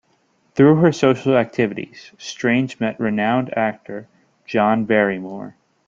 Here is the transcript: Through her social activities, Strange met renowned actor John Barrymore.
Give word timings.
Through 0.55 0.77
her 0.77 0.91
social 0.91 1.37
activities, 1.37 2.11
Strange 2.17 2.79
met 2.79 2.99
renowned 2.99 3.55
actor 3.55 4.07
John 4.47 4.85
Barrymore. 4.85 5.55